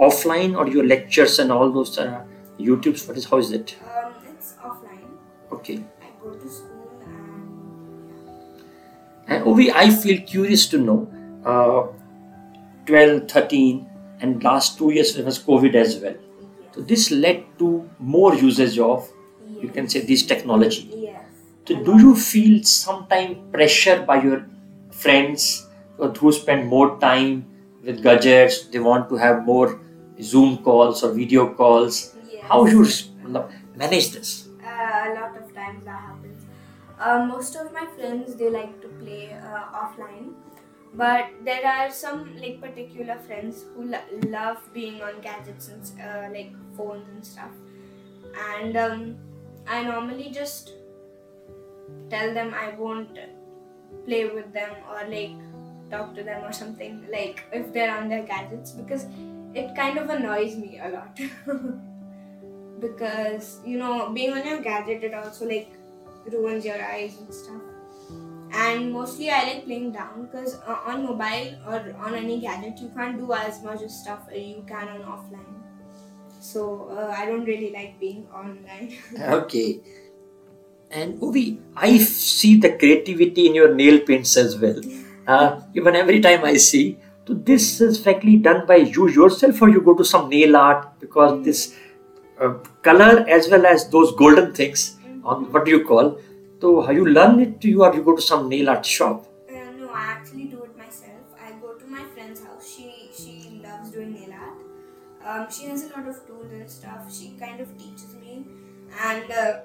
offline, 0.00 0.56
or 0.56 0.68
your 0.68 0.84
lectures 0.86 1.38
and 1.38 1.50
all 1.52 1.70
those 1.72 1.98
uh, 1.98 2.22
YouTube's. 2.58 3.06
What 3.08 3.16
is 3.16 3.24
how 3.26 3.38
is 3.38 3.50
it? 3.52 3.76
um, 3.82 4.14
it's 4.30 4.54
offline. 4.62 5.08
Okay. 5.52 5.82
I 6.02 6.10
go 6.22 6.32
to 6.34 6.48
school 6.48 7.02
and 7.04 8.64
And 9.26 9.44
Ovi, 9.44 9.70
I 9.74 9.90
feel 9.90 10.20
curious 10.22 10.66
to 10.68 10.78
know 10.78 11.08
uh, 11.44 11.86
12, 12.86 13.28
13, 13.28 13.86
and 14.20 14.42
last 14.44 14.78
two 14.78 14.90
years 14.92 15.16
it 15.16 15.24
was 15.24 15.38
COVID 15.38 15.74
as 15.74 15.98
well. 15.98 16.14
So 16.74 16.80
this 16.82 17.10
led 17.10 17.44
to 17.58 17.88
more 17.98 18.34
usage 18.34 18.78
of, 18.78 19.08
you 19.60 19.68
can 19.68 19.88
say, 19.88 20.00
this 20.00 20.22
technology. 20.26 20.90
yes. 20.92 21.22
So 21.66 21.82
do 21.82 21.98
you 21.98 22.14
feel 22.14 22.62
sometime 22.64 23.36
pressure 23.52 24.02
by 24.02 24.22
your 24.22 24.46
friends 24.90 25.66
who 25.98 26.32
spend 26.32 26.68
more 26.68 26.98
time 27.00 27.46
with 27.82 28.02
gadgets? 28.02 28.66
They 28.66 28.78
want 28.78 29.08
to 29.10 29.16
have 29.16 29.44
more 29.44 29.80
Zoom 30.20 30.58
calls 30.58 31.02
or 31.02 31.12
video 31.12 31.54
calls. 31.54 32.14
yes. 32.16 32.16
How 32.48 32.66
you 32.66 32.84
manage 33.74 34.10
this? 34.12 34.48
Uh, 34.62 35.10
a 35.10 35.14
lot 35.14 35.36
of 35.36 35.54
times 35.54 35.84
that 35.84 36.00
happens. 36.00 36.46
Uh, 36.98 37.26
most 37.26 37.56
of 37.56 37.72
my 37.72 37.86
friends 37.96 38.34
they 38.36 38.50
like 38.50 38.80
to 38.80 38.88
play 38.88 39.32
uh, 39.32 39.64
offline, 39.82 40.34
but 40.94 41.26
there 41.44 41.66
are 41.66 41.90
some 41.90 42.36
like 42.40 42.60
particular 42.60 43.16
friends 43.18 43.64
who 43.74 43.84
lo- 43.84 44.08
love 44.28 44.58
being 44.72 45.02
on 45.02 45.20
gadgets 45.20 45.68
and 45.68 46.00
uh, 46.00 46.28
like 46.32 46.52
phones 46.76 47.08
and 47.08 47.26
stuff. 47.26 47.50
And 48.56 48.76
um, 48.76 49.16
I 49.66 49.82
normally 49.82 50.30
just 50.30 50.72
tell 52.10 52.32
them 52.34 52.54
I 52.54 52.70
won't 52.78 53.18
play 54.04 54.24
with 54.28 54.52
them 54.52 54.72
or 54.90 55.08
like 55.08 55.36
talk 55.94 56.14
to 56.20 56.24
them 56.30 56.44
or 56.44 56.52
something 56.52 57.00
like 57.16 57.44
if 57.52 57.72
they're 57.72 57.94
on 57.96 58.08
their 58.08 58.22
gadgets 58.34 58.72
because 58.82 59.06
it 59.54 59.74
kind 59.76 59.98
of 59.98 60.10
annoys 60.10 60.56
me 60.56 60.80
a 60.82 60.88
lot. 60.90 61.20
because 62.80 63.60
you 63.64 63.78
know 63.78 64.10
being 64.12 64.32
on 64.32 64.46
your 64.46 64.60
gadget 64.60 65.02
it 65.04 65.14
also 65.14 65.46
like 65.46 65.70
ruins 66.32 66.64
your 66.64 66.82
eyes 66.84 67.16
and 67.18 67.32
stuff 67.32 67.62
and 68.62 68.92
mostly 68.92 69.30
i 69.30 69.42
like 69.48 69.64
playing 69.64 69.90
down 69.92 70.26
because 70.26 70.54
uh, 70.66 70.78
on 70.86 71.04
mobile 71.04 71.50
or 71.66 71.78
on 72.06 72.14
any 72.14 72.40
gadget 72.40 72.78
you 72.80 72.90
can't 72.96 73.18
do 73.18 73.32
as 73.32 73.62
much 73.62 73.82
stuff 73.88 74.28
as 74.32 74.42
you 74.42 74.64
can 74.68 74.88
on 74.88 75.02
offline 75.14 75.54
so 76.40 76.88
uh, 76.98 77.14
i 77.18 77.26
don't 77.26 77.44
really 77.44 77.72
like 77.72 77.98
being 78.00 78.26
online 78.42 78.96
Okay. 79.40 79.80
And 80.90 81.20
Ovi, 81.20 81.60
I 81.76 81.98
see 81.98 82.56
the 82.56 82.72
creativity 82.78 83.46
in 83.46 83.54
your 83.54 83.74
nail 83.74 84.00
paints 84.00 84.36
as 84.36 84.56
well. 84.58 84.80
Uh, 85.26 85.60
even 85.74 85.96
every 85.96 86.20
time 86.20 86.44
I 86.44 86.56
see, 86.56 86.98
so 87.26 87.34
this 87.34 87.80
is 87.80 87.98
fact 88.02 88.24
done 88.42 88.66
by 88.66 88.76
you 88.76 89.08
yourself, 89.08 89.60
or 89.62 89.68
you 89.70 89.80
go 89.80 89.94
to 89.94 90.04
some 90.04 90.28
nail 90.28 90.56
art 90.56 91.00
because 91.00 91.42
this 91.44 91.74
uh, 92.40 92.54
color 92.82 93.24
as 93.28 93.48
well 93.48 93.64
as 93.66 93.88
those 93.88 94.14
golden 94.16 94.52
things 94.52 94.96
on 95.22 95.50
what 95.52 95.64
do 95.64 95.70
you 95.70 95.84
call? 95.84 96.18
So 96.60 96.82
how 96.82 96.92
you 96.92 97.06
learn 97.06 97.40
it 97.40 97.60
to 97.62 97.68
you 97.68 97.84
or 97.84 97.94
you 97.94 98.02
go 98.02 98.14
to 98.16 98.22
some 98.22 98.48
nail 98.48 98.68
art 98.70 98.84
shop? 98.84 99.26
Uh, 99.48 99.52
no, 99.78 99.90
I 99.94 100.02
actually 100.18 100.44
do 100.46 100.62
it 100.64 100.76
myself. 100.76 101.24
I 101.40 101.52
go 101.60 101.74
to 101.74 101.86
my 101.86 102.04
friend's 102.14 102.42
house. 102.42 102.66
She 102.74 103.10
she 103.12 103.60
loves 103.62 103.90
doing 103.90 104.12
nail 104.14 104.32
art. 104.32 104.58
Um, 105.24 105.50
she 105.50 105.66
has 105.68 105.84
a 105.84 105.88
lot 105.96 106.06
of 106.08 106.26
tools 106.26 106.52
and 106.52 106.68
stuff. 106.70 107.12
She 107.14 107.34
kind 107.38 107.60
of 107.60 107.68
teaches 107.78 108.14
me, 108.14 108.44
and 109.00 109.30
uh, 109.30 109.60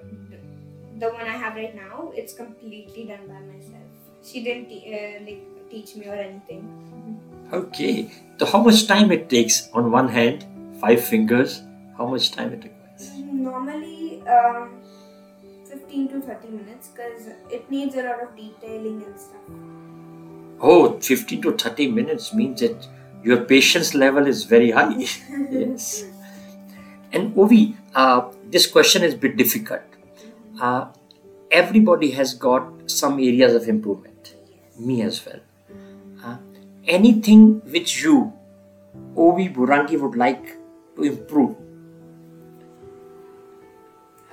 the 1.00 1.10
one 1.10 1.28
I 1.28 1.38
have 1.38 1.56
right 1.56 1.76
now, 1.76 2.12
it's 2.16 2.34
completely 2.34 3.06
done 3.06 3.28
by 3.28 3.40
myself. 3.40 3.79
She 4.24 4.44
didn't 4.44 4.72
uh, 4.72 5.26
like 5.26 5.70
teach 5.70 5.96
me 5.96 6.08
or 6.08 6.16
anything. 6.16 7.20
Okay. 7.52 8.12
So 8.38 8.46
how 8.46 8.62
much 8.64 8.88
time 8.88 9.12
it 9.12 9.30
takes 9.30 9.70
on 9.74 9.92
one 9.92 10.08
hand, 10.08 10.46
five 10.80 11.04
fingers? 11.04 11.62
How 11.98 12.08
much 12.08 12.32
time 12.32 12.54
it 12.54 12.64
requires? 12.64 13.12
Normally, 13.18 14.24
um, 14.28 14.82
15 15.66 16.10
to 16.10 16.22
30 16.22 16.48
minutes 16.48 16.88
because 16.90 17.28
it 17.50 17.70
needs 17.70 17.96
a 17.96 18.04
lot 18.04 18.24
of 18.24 18.36
detailing 18.36 19.04
and 19.04 19.20
stuff. 19.20 19.42
Oh, 20.62 21.00
15 21.00 21.42
to 21.44 21.52
30 21.58 21.92
minutes 21.92 22.34
means 22.34 22.62
that 22.62 22.88
your 23.24 23.44
patience 23.46 23.94
level 23.94 24.28
is 24.28 24.44
very 24.44 24.72
high. 24.72 24.96
yes. 25.52 26.06
And 27.12 27.34
Ovi, 27.36 27.76
uh, 27.96 28.30
this 28.50 28.68
question 28.68 29.04
is 29.04 29.14
a 29.14 29.18
bit 29.18 29.38
difficult. 29.38 29.82
Uh, 30.62 30.88
everybody 31.52 32.12
has 32.12 32.34
got 32.34 32.79
some 32.90 33.20
areas 33.20 33.54
of 33.54 33.68
improvement, 33.68 34.36
me 34.78 35.02
as 35.02 35.26
well. 35.26 35.40
Uh, 36.24 36.38
anything 36.86 37.62
which 37.72 38.02
you, 38.04 38.34
Ovi 39.16 39.54
Bhurangi, 39.54 40.00
would 40.00 40.16
like 40.16 40.58
to 40.96 41.04
improve? 41.04 41.56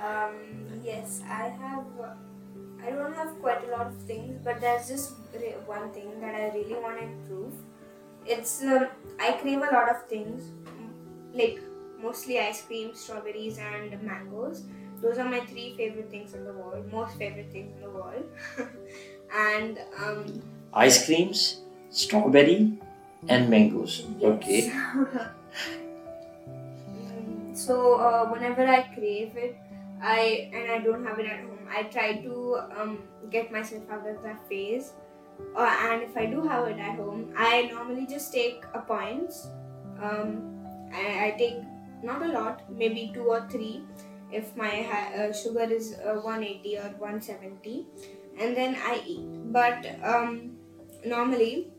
Um, 0.01 0.35
yes, 0.83 1.21
I 1.27 1.49
have. 1.49 1.85
I 2.85 2.91
don't 2.91 3.13
have 3.15 3.39
quite 3.41 3.67
a 3.67 3.71
lot 3.71 3.87
of 3.87 3.95
things, 4.03 4.39
but 4.43 4.61
there's 4.61 4.87
just 4.87 5.13
one 5.65 5.89
thing 5.91 6.19
that 6.21 6.35
I 6.35 6.49
really 6.55 6.75
want 6.75 6.99
to 6.99 7.03
improve. 7.03 7.53
It's 8.25 8.61
um, 8.63 8.87
I 9.19 9.33
crave 9.33 9.59
a 9.59 9.73
lot 9.73 9.89
of 9.89 10.07
things, 10.07 10.51
like 11.33 11.59
mostly 12.01 12.39
ice 12.39 12.61
cream, 12.61 12.93
strawberries, 12.93 13.57
and 13.57 14.01
mangoes. 14.03 14.63
Those 15.01 15.17
are 15.19 15.29
my 15.29 15.39
three 15.41 15.75
favorite 15.77 16.09
things 16.09 16.33
in 16.33 16.43
the 16.43 16.53
world, 16.53 16.91
most 16.91 17.17
favorite 17.17 17.51
things 17.51 17.75
in 17.75 17.81
the 17.81 17.89
world. 17.89 18.23
and 19.35 19.79
um, 20.03 20.41
Ice 20.73 21.05
creams, 21.05 21.61
strawberry, 21.89 22.73
and 23.27 23.49
mangoes. 23.49 24.05
Okay. 24.21 24.65
yes. 24.65 25.27
Mm, 26.89 27.55
so 27.55 27.95
uh, 27.99 28.25
whenever 28.29 28.65
I 28.65 28.81
crave 28.93 29.35
it, 29.35 29.55
I 30.01 30.49
and 30.53 30.71
I 30.71 30.79
don't 30.79 31.05
have 31.05 31.19
it 31.19 31.25
at 31.25 31.41
home, 31.41 31.67
I 31.69 31.83
try 31.83 32.21
to 32.21 32.59
um, 32.77 33.03
get 33.29 33.51
myself 33.51 33.83
out 33.91 34.07
of 34.07 34.21
that 34.23 34.47
phase. 34.47 34.93
Uh, 35.55 35.75
and 35.89 36.01
if 36.03 36.17
I 36.17 36.25
do 36.25 36.41
have 36.47 36.67
it 36.67 36.79
at 36.79 36.95
home, 36.97 37.33
I 37.37 37.63
normally 37.71 38.07
just 38.07 38.31
take 38.33 38.63
a 38.73 38.79
points. 38.79 39.47
Um, 40.01 40.63
I, 40.93 41.27
I 41.27 41.35
take 41.37 41.57
not 42.03 42.21
a 42.21 42.31
lot, 42.31 42.61
maybe 42.71 43.11
two 43.13 43.23
or 43.23 43.47
three, 43.49 43.83
if 44.31 44.55
my 44.55 44.85
uh, 44.85 45.33
sugar 45.33 45.63
is 45.63 45.93
uh, 45.93 46.19
180 46.21 46.77
or 46.77 46.89
170, 46.99 47.85
and 48.39 48.55
then 48.55 48.75
I 48.75 49.01
eat. 49.05 49.51
But 49.51 49.85
um, 50.03 50.57
normally, 51.05 51.71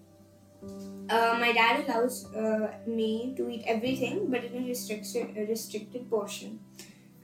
uh, 1.11 1.37
my 1.39 1.53
dad 1.53 1.85
allows 1.87 2.27
uh, 2.35 2.73
me 2.87 3.35
to 3.37 3.49
eat 3.49 3.65
everything, 3.67 4.31
but 4.31 4.45
in 4.45 4.65
a 4.65 4.67
restricted, 4.67 5.37
a 5.37 5.47
restricted 5.47 6.11
portion. 6.11 6.61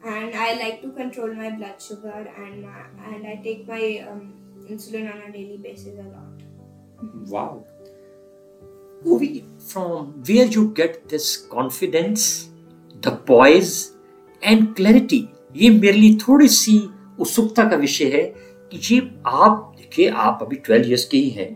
And 0.04 0.35
I 0.35 0.54
like 0.54 0.83
to 0.83 0.93
control 0.93 1.33
my 1.33 1.50
blood 1.50 1.81
sugar, 1.81 2.28
and 2.37 2.62
my, 2.62 2.85
and 3.07 3.26
I 3.26 3.40
take 3.43 3.66
my 3.66 4.07
um, 4.09 4.35
insulin 4.69 5.12
on 5.12 5.31
a 5.31 5.33
daily 5.33 5.57
basis 5.57 5.99
a 5.99 6.02
lot. 6.02 6.43
Wow. 7.28 7.65
Ovi, 9.04 9.45
from 9.60 10.23
where 10.26 10.47
you 10.47 10.71
get 10.73 11.08
this 11.08 11.37
confidence, 11.37 12.50
the 13.00 13.13
poise 13.13 13.94
and 14.45 14.75
clarity, 14.76 15.21
ये 15.57 15.71
मेरे 15.71 15.93
लिए 15.93 16.17
थोड़ी 16.19 16.49
सी 16.49 16.78
उत्सुकता 17.21 17.69
का 17.71 17.76
विषय 17.76 18.11
है 18.15 18.23
कि 18.73 18.80
ये 18.91 19.00
आप 19.26 19.73
देखिए 19.76 20.09
आप 20.26 20.39
अभी 20.43 20.57
12 20.69 20.87
इयर्स 20.89 21.04
के 21.04 21.17
ही 21.17 21.28
हैं 21.30 21.50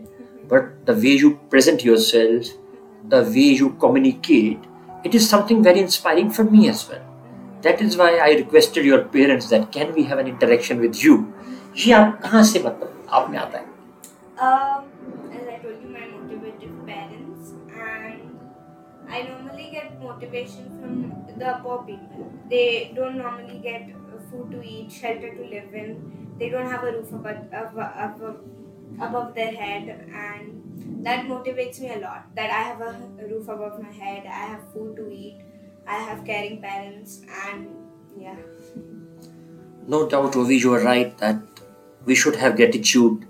but 0.51 0.69
the 0.87 0.95
way 0.99 1.11
you 1.11 1.29
present 1.51 1.85
yourself 1.99 2.51
the 3.05 3.23
way 3.33 3.43
you 3.59 3.67
communicate 3.81 5.05
it 5.05 5.15
is 5.15 5.27
something 5.29 5.65
very 5.65 5.79
inspiring 5.79 6.29
for 6.31 6.49
me 6.51 6.67
as 6.67 6.85
well 6.91 7.01
that 7.63 7.81
is 7.81 7.97
why 7.97 8.17
I 8.27 8.35
requested 8.35 8.85
your 8.85 9.09
parents 9.13 9.49
that 9.49 9.65
can 9.73 9.91
we 9.93 10.03
have 10.11 10.19
an 10.19 10.27
interaction 10.27 10.79
with 10.79 10.95
you 11.03 11.23
ये 11.77 11.93
आप 11.93 12.19
कहाँ 12.23 12.43
से 12.43 12.59
मतलब 12.59 13.07
आप 13.09 13.29
में 13.31 13.37
आता 13.39 13.57
है? 13.57 13.67
Um, 14.39 14.83
as 15.29 15.47
I 15.47 15.55
told 15.61 15.79
you, 15.83 15.89
my 15.93 16.05
motivative 16.09 16.75
parents, 16.87 17.49
and 17.77 19.09
I 19.09 19.23
normally 19.23 19.58
get 19.71 20.01
motivation 20.01 20.65
from 20.79 21.39
the 21.39 21.59
poor 21.63 21.83
people. 21.83 22.31
They 22.49 22.91
don't 22.95 23.17
normally 23.17 23.59
get 23.59 23.89
food 24.29 24.51
to 24.51 24.61
eat, 24.63 24.91
shelter 24.91 25.33
to 25.35 25.41
live 25.43 25.73
in. 25.73 26.35
They 26.37 26.49
don't 26.49 26.69
have 26.69 26.83
a 26.83 26.91
roof 26.91 27.11
above, 27.11 27.47
above, 27.51 27.91
above, 27.97 28.39
above 29.01 29.35
their 29.35 29.51
head, 29.51 30.07
and 30.13 31.03
that 31.05 31.25
motivates 31.25 31.79
me 31.79 31.93
a 31.93 31.99
lot. 31.99 32.25
That 32.35 32.49
I 32.51 32.61
have 32.69 32.81
a 32.81 33.27
roof 33.29 33.47
above 33.47 33.81
my 33.81 33.91
head, 33.91 34.25
I 34.25 34.45
have 34.53 34.63
food 34.73 34.95
to 34.97 35.09
eat, 35.11 35.41
I 35.87 35.95
have 35.95 36.25
caring 36.25 36.61
parents, 36.61 37.21
and 37.45 37.67
yeah. 38.17 38.35
No 39.87 40.07
doubt, 40.07 40.33
Ovi, 40.33 40.59
you 40.59 40.73
are 40.73 40.83
right 40.83 41.17
that 41.17 41.41
we 42.05 42.15
should 42.15 42.35
have 42.35 42.55
gratitude. 42.55 43.25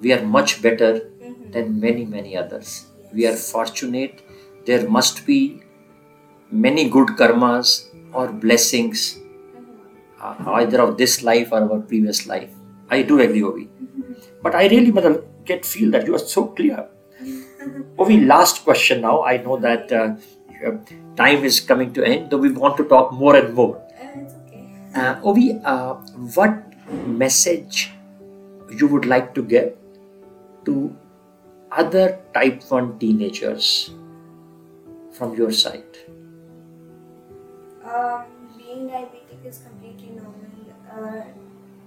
We 0.00 0.12
are 0.12 0.22
much 0.36 0.62
better 0.62 0.90
Mhm. 1.22 1.52
than 1.52 1.80
many, 1.80 2.04
many 2.04 2.36
others. 2.42 2.72
We 3.12 3.26
are 3.30 3.36
fortunate. 3.36 4.22
There 4.66 4.88
must 4.98 5.24
be 5.26 5.38
many 6.50 6.88
good 6.88 7.08
karmas 7.08 7.86
or 8.12 8.28
blessings, 8.32 9.18
uh, 10.20 10.34
either 10.54 10.80
of 10.80 10.96
this 10.96 11.22
life 11.22 11.52
or 11.52 11.62
our 11.62 11.80
previous 11.80 12.26
life. 12.26 12.50
I 12.90 13.02
do 13.02 13.20
agree, 13.20 13.42
Ovi. 13.42 13.68
But 14.42 14.54
I 14.54 14.68
really 14.68 14.90
madam, 14.90 15.22
get 15.44 15.64
feel 15.64 15.90
that 15.92 16.06
you 16.06 16.14
are 16.14 16.18
so 16.18 16.46
clear. 16.46 16.86
Ovi, 17.98 18.26
last 18.26 18.64
question 18.64 19.00
now. 19.02 19.22
I 19.22 19.36
know 19.38 19.58
that 19.58 19.92
uh, 19.92 20.14
uh, 20.66 20.72
time 21.16 21.44
is 21.44 21.60
coming 21.60 21.92
to 21.94 22.04
end, 22.04 22.30
though 22.30 22.38
we 22.38 22.52
want 22.52 22.76
to 22.78 22.84
talk 22.84 23.12
more 23.12 23.36
and 23.36 23.54
more. 23.54 23.82
Uh. 24.94 24.98
Uh, 24.98 25.20
Ovi, 25.20 25.60
uh, 25.64 25.94
what 26.34 26.64
message 27.06 27.92
you 28.70 28.86
would 28.86 29.04
like 29.04 29.34
to 29.34 29.42
give 29.42 29.74
to 30.64 30.94
other 31.70 32.18
type 32.34 32.62
1 32.68 32.98
teenagers 32.98 33.90
from 35.12 35.34
your 35.34 35.52
side? 35.52 35.84
Um, 37.88 38.24
being 38.56 38.88
diabetic 38.88 39.44
is 39.44 39.58
completely 39.58 40.10
normal. 40.10 40.48
Uh, 40.92 41.22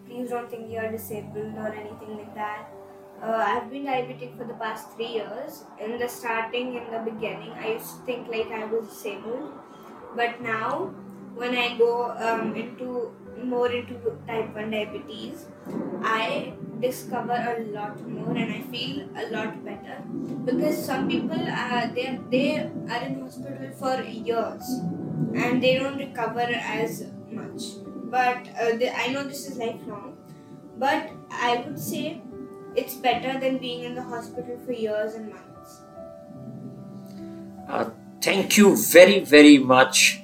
please 0.08 0.30
don't 0.30 0.50
think 0.50 0.72
you 0.72 0.80
are 0.80 0.92
disabled 0.92 1.56
or 1.58 1.68
anything 1.68 2.18
like 2.18 2.34
that. 2.36 2.70
Uh, 3.22 3.44
I've 3.48 3.70
been 3.70 3.86
diabetic 3.86 4.36
for 4.38 4.46
the 4.46 4.56
past 4.56 4.92
three 4.96 5.14
years. 5.20 5.64
In 5.80 6.00
the 6.00 6.08
starting, 6.08 6.76
in 6.76 6.92
the 6.92 7.12
beginning, 7.12 7.52
I 7.52 7.74
used 7.74 7.98
to 7.98 8.06
think 8.06 8.28
like 8.30 8.48
I 8.48 8.66
was 8.66 8.88
disabled, 8.88 9.54
but 10.16 10.42
now, 10.42 10.94
when 11.36 11.56
I 11.56 11.78
go 11.78 12.12
um, 12.12 12.56
into 12.56 13.12
more 13.44 13.72
into 13.72 14.18
type 14.28 14.56
one 14.56 14.72
diabetes, 14.72 15.46
I 16.04 16.54
discover 16.80 17.34
a 17.34 17.64
lot 17.72 18.02
more 18.10 18.36
and 18.36 18.52
I 18.54 18.62
feel 18.62 19.08
a 19.16 19.30
lot 19.30 19.64
better 19.64 20.02
because 20.46 20.84
some 20.84 21.08
people 21.08 21.40
uh, 21.48 21.88
they 21.94 22.20
they 22.32 22.58
are 22.58 23.04
in 23.04 23.22
hospital 23.22 23.72
for 23.80 24.02
years 24.02 24.82
and 25.36 25.62
they 25.62 25.76
don't 25.76 25.98
recover 25.98 26.42
as 26.42 27.06
much. 27.32 27.64
But 28.10 28.48
uh, 28.60 28.76
the, 28.78 28.96
I 28.98 29.08
know 29.08 29.24
this 29.24 29.48
is 29.50 29.58
lifelong, 29.58 30.18
but 30.78 31.10
I 31.32 31.64
would 31.66 31.80
say 31.80 32.22
it's 32.76 32.96
better 32.96 33.40
than 33.40 33.58
being 33.58 33.84
in 33.84 33.96
the 33.96 34.04
hospital 34.04 34.60
for 34.66 34.74
years 34.74 35.14
and 35.16 35.30
months. 35.30 35.82
Uh, 37.70 37.90
thank 38.22 38.58
you 38.58 38.76
very, 38.76 39.20
very 39.20 39.58
much, 39.58 40.22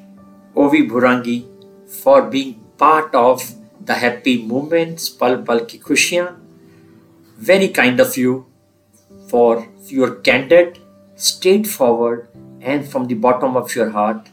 Ovi 0.55 0.89
Bhurangi, 0.89 1.45
for 1.89 2.23
being 2.23 2.55
part 2.77 3.13
of 3.15 3.53
the 3.83 3.93
happy 3.93 4.43
moments, 4.43 5.09
Pal 5.09 5.41
Pal 5.43 5.65
Ki 5.65 5.79
Khushiyan. 5.79 6.35
Very 7.37 7.69
kind 7.69 7.99
of 7.99 8.17
you 8.17 8.45
for 9.29 9.67
your 9.85 10.15
candid, 10.15 10.79
straightforward, 11.15 12.27
and 12.61 12.87
from 12.87 13.07
the 13.07 13.13
bottom 13.13 13.55
of 13.55 13.75
your 13.75 13.91
heart 13.91 14.29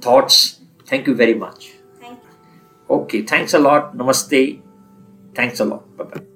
thoughts. 0.00 0.60
Thank 0.86 1.06
you 1.06 1.14
very 1.14 1.34
much. 1.34 1.72
Thank 2.00 2.18
you. 2.22 2.96
Okay, 2.96 3.22
thanks 3.22 3.54
a 3.54 3.58
lot. 3.58 3.96
Namaste. 3.96 4.60
Thanks 5.34 5.60
a 5.60 5.64
lot. 5.64 5.96
Bye 5.96 6.04
bye. 6.04 6.31